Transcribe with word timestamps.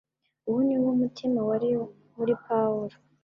Uwo 0.47 0.59
ni 0.67 0.77
wo 0.83 0.91
mutima 1.01 1.39
wari 1.49 1.69
muri 2.15 2.33
Pawulo. 2.45 2.95